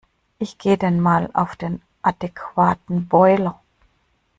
Ich 0.39 0.57
geh' 0.57 0.77
dann 0.77 0.99
mal 0.99 1.29
auf 1.35 1.55
den 1.55 1.79
adequaten 2.01 3.07
Boiler. 3.07 3.59